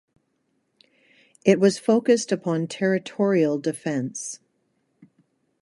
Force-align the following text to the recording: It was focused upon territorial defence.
It 1.45 1.59
was 1.59 1.77
focused 1.77 2.31
upon 2.31 2.65
territorial 2.65 3.59
defence. 3.59 4.39